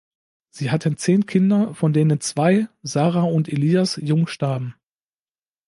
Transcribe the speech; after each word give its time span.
Sie 0.49 0.71
hatten 0.71 0.97
zehn 0.97 1.27
Kinder, 1.27 1.75
von 1.75 1.93
denen 1.93 2.19
zwei, 2.21 2.67
Sara 2.81 3.21
und 3.21 3.47
Elias, 3.49 3.99
jung 4.01 4.25
starben. 4.25 4.73